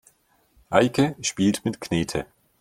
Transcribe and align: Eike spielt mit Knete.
Eike 0.71 1.15
spielt 1.21 1.63
mit 1.63 1.79
Knete. 1.79 2.25